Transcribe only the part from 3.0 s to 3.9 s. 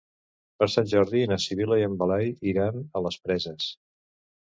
a les Preses.